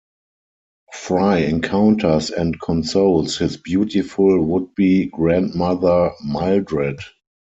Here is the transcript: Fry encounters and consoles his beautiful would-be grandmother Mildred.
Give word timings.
Fry 0.95 1.37
encounters 1.41 2.31
and 2.31 2.59
consoles 2.59 3.37
his 3.37 3.57
beautiful 3.57 4.43
would-be 4.45 5.05
grandmother 5.13 6.09
Mildred. 6.25 6.97